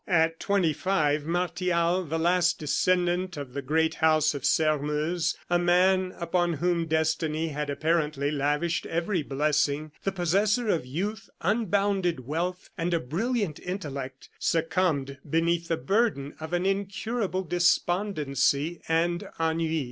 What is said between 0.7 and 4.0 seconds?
five, Martial, the last descendant of the great